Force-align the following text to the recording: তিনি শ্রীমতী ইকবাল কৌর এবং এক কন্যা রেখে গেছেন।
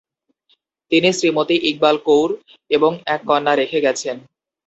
তিনি 0.91 1.09
শ্রীমতী 1.17 1.55
ইকবাল 1.69 1.95
কৌর 2.07 2.29
এবং 2.71 2.91
এক 3.05 3.21
কন্যা 3.29 3.53
রেখে 3.55 3.79
গেছেন। 3.81 4.15